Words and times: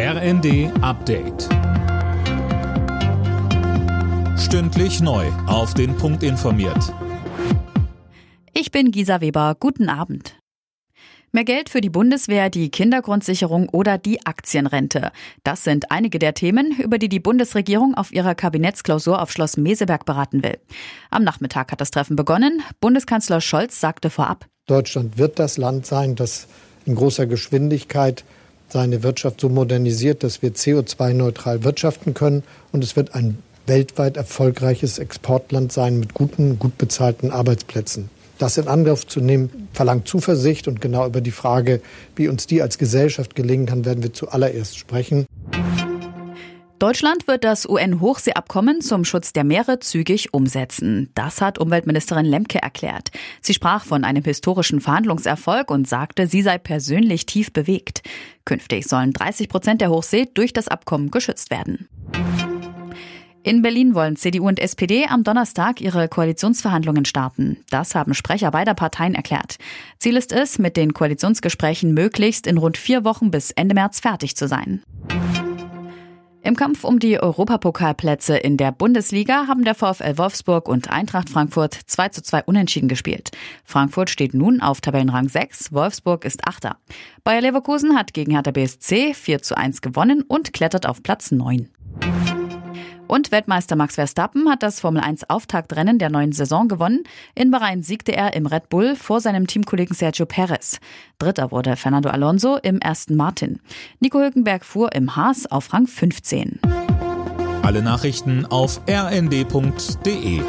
RND 0.00 0.70
Update. 0.80 1.48
Stündlich 4.38 5.00
neu. 5.00 5.26
Auf 5.48 5.74
den 5.74 5.96
Punkt 5.96 6.22
informiert. 6.22 6.94
Ich 8.54 8.70
bin 8.70 8.92
Gisa 8.92 9.20
Weber. 9.20 9.56
Guten 9.58 9.88
Abend. 9.88 10.36
Mehr 11.32 11.42
Geld 11.42 11.68
für 11.68 11.80
die 11.80 11.90
Bundeswehr, 11.90 12.48
die 12.48 12.70
Kindergrundsicherung 12.70 13.68
oder 13.70 13.98
die 13.98 14.24
Aktienrente. 14.24 15.10
Das 15.42 15.64
sind 15.64 15.90
einige 15.90 16.20
der 16.20 16.34
Themen, 16.34 16.78
über 16.78 16.98
die 16.98 17.08
die 17.08 17.18
Bundesregierung 17.18 17.96
auf 17.96 18.12
ihrer 18.12 18.36
Kabinettsklausur 18.36 19.20
auf 19.20 19.32
Schloss 19.32 19.56
Meseberg 19.56 20.04
beraten 20.04 20.44
will. 20.44 20.60
Am 21.10 21.24
Nachmittag 21.24 21.72
hat 21.72 21.80
das 21.80 21.90
Treffen 21.90 22.14
begonnen. 22.14 22.62
Bundeskanzler 22.80 23.40
Scholz 23.40 23.80
sagte 23.80 24.10
vorab. 24.10 24.46
Deutschland 24.68 25.18
wird 25.18 25.40
das 25.40 25.56
Land 25.56 25.86
sein, 25.86 26.14
das 26.14 26.46
in 26.86 26.94
großer 26.94 27.26
Geschwindigkeit 27.26 28.22
seine 28.68 29.02
Wirtschaft 29.02 29.40
so 29.40 29.48
modernisiert, 29.48 30.22
dass 30.22 30.42
wir 30.42 30.52
CO2-neutral 30.52 31.64
wirtschaften 31.64 32.14
können. 32.14 32.42
Und 32.72 32.84
es 32.84 32.96
wird 32.96 33.14
ein 33.14 33.38
weltweit 33.66 34.16
erfolgreiches 34.16 34.98
Exportland 34.98 35.72
sein 35.72 35.98
mit 35.98 36.14
guten, 36.14 36.58
gut 36.58 36.78
bezahlten 36.78 37.30
Arbeitsplätzen. 37.30 38.10
Das 38.38 38.56
in 38.56 38.68
Angriff 38.68 39.06
zu 39.06 39.20
nehmen, 39.20 39.68
verlangt 39.72 40.06
Zuversicht 40.06 40.68
und 40.68 40.80
genau 40.80 41.06
über 41.06 41.20
die 41.20 41.32
Frage, 41.32 41.80
wie 42.14 42.28
uns 42.28 42.46
die 42.46 42.62
als 42.62 42.78
Gesellschaft 42.78 43.34
gelingen 43.34 43.66
kann, 43.66 43.84
werden 43.84 44.02
wir 44.02 44.12
zuallererst 44.12 44.78
sprechen. 44.78 45.26
Deutschland 46.78 47.26
wird 47.26 47.42
das 47.42 47.68
UN-Hochseeabkommen 47.68 48.80
zum 48.82 49.04
Schutz 49.04 49.32
der 49.32 49.42
Meere 49.42 49.80
zügig 49.80 50.32
umsetzen. 50.32 51.10
Das 51.16 51.40
hat 51.40 51.58
Umweltministerin 51.58 52.24
Lemke 52.24 52.62
erklärt. 52.62 53.10
Sie 53.40 53.52
sprach 53.52 53.84
von 53.84 54.04
einem 54.04 54.22
historischen 54.22 54.80
Verhandlungserfolg 54.80 55.72
und 55.72 55.88
sagte, 55.88 56.28
sie 56.28 56.40
sei 56.40 56.56
persönlich 56.56 57.26
tief 57.26 57.52
bewegt. 57.52 58.02
Künftig 58.44 58.86
sollen 58.86 59.12
30 59.12 59.48
Prozent 59.48 59.80
der 59.80 59.90
Hochsee 59.90 60.28
durch 60.32 60.52
das 60.52 60.68
Abkommen 60.68 61.10
geschützt 61.10 61.50
werden. 61.50 61.88
In 63.42 63.62
Berlin 63.62 63.94
wollen 63.94 64.14
CDU 64.14 64.46
und 64.46 64.60
SPD 64.60 65.06
am 65.06 65.24
Donnerstag 65.24 65.80
ihre 65.80 66.06
Koalitionsverhandlungen 66.06 67.06
starten. 67.06 67.64
Das 67.70 67.96
haben 67.96 68.14
Sprecher 68.14 68.52
beider 68.52 68.74
Parteien 68.74 69.16
erklärt. 69.16 69.56
Ziel 69.98 70.16
ist 70.16 70.32
es, 70.32 70.60
mit 70.60 70.76
den 70.76 70.94
Koalitionsgesprächen 70.94 71.92
möglichst 71.92 72.46
in 72.46 72.56
rund 72.56 72.76
vier 72.76 73.02
Wochen 73.02 73.32
bis 73.32 73.50
Ende 73.50 73.74
März 73.74 73.98
fertig 73.98 74.36
zu 74.36 74.46
sein. 74.46 74.82
Im 76.48 76.56
Kampf 76.56 76.82
um 76.82 76.98
die 76.98 77.20
Europapokalplätze 77.20 78.38
in 78.38 78.56
der 78.56 78.72
Bundesliga 78.72 79.48
haben 79.48 79.64
der 79.64 79.74
VfL 79.74 80.16
Wolfsburg 80.16 80.66
und 80.66 80.88
Eintracht 80.88 81.28
Frankfurt 81.28 81.74
2 81.74 82.08
zu 82.08 82.22
2 82.22 82.44
unentschieden 82.44 82.88
gespielt. 82.88 83.32
Frankfurt 83.64 84.08
steht 84.08 84.32
nun 84.32 84.62
auf 84.62 84.80
Tabellenrang 84.80 85.28
6, 85.28 85.74
Wolfsburg 85.74 86.24
ist 86.24 86.48
Achter. 86.48 86.78
Bayer 87.22 87.42
Leverkusen 87.42 87.98
hat 87.98 88.14
gegen 88.14 88.32
Hertha 88.32 88.50
BSC 88.50 89.12
4 89.12 89.42
zu 89.42 89.58
1 89.58 89.82
gewonnen 89.82 90.22
und 90.22 90.54
klettert 90.54 90.86
auf 90.86 91.02
Platz 91.02 91.32
9. 91.32 91.68
Und 93.08 93.32
Weltmeister 93.32 93.74
Max 93.74 93.94
Verstappen 93.94 94.48
hat 94.50 94.62
das 94.62 94.80
Formel 94.80 95.02
1 95.02 95.30
Auftaktrennen 95.30 95.98
der 95.98 96.10
neuen 96.10 96.32
Saison 96.32 96.68
gewonnen. 96.68 97.04
In 97.34 97.50
Bahrain 97.50 97.82
siegte 97.82 98.14
er 98.14 98.34
im 98.34 98.44
Red 98.44 98.68
Bull 98.68 98.94
vor 98.96 99.20
seinem 99.20 99.46
Teamkollegen 99.46 99.94
Sergio 99.94 100.26
Perez. 100.26 100.78
Dritter 101.18 101.50
wurde 101.50 101.76
Fernando 101.76 102.10
Alonso 102.10 102.58
im 102.58 102.78
ersten 102.80 103.16
Martin. 103.16 103.60
Nico 103.98 104.18
Hülkenberg 104.18 104.62
fuhr 104.62 104.92
im 104.94 105.16
Haas 105.16 105.50
auf 105.50 105.72
Rang 105.72 105.86
15. 105.86 106.60
Alle 107.62 107.82
Nachrichten 107.82 108.44
auf 108.44 108.80
rnd.de 108.86 110.42